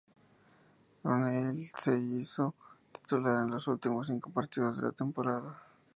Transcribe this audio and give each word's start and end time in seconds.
O'Neil 1.03 1.69
se 1.77 1.95
hizo 1.95 2.55
titular 2.91 3.43
en 3.43 3.51
los 3.51 3.67
últimos 3.67 4.07
cinco 4.07 4.31
partidos 4.31 4.79
de 4.81 4.87
la 4.87 4.93
temporada. 4.93 5.61